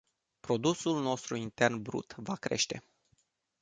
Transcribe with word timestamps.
Produsul 0.39 1.01
nostru 1.01 1.35
intern 1.35 1.81
brut 1.81 2.13
va 2.17 2.35
crește. 2.35 2.83